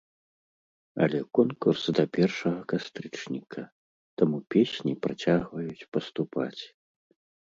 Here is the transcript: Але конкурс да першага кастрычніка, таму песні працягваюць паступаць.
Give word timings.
Але 1.05 1.19
конкурс 1.39 1.83
да 1.99 2.05
першага 2.17 2.61
кастрычніка, 2.73 3.61
таму 4.23 4.37
песні 4.57 4.93
працягваюць 5.05 5.87
паступаць. 5.99 6.61